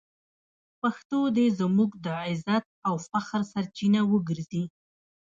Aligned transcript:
پښتو 0.81 1.19
دې 1.35 1.47
زموږ 1.59 1.91
د 2.05 2.07
عزت 2.27 2.65
او 2.87 2.95
فخر 3.07 3.41
سرچینه 3.51 4.01
وګرځي. 4.11 4.63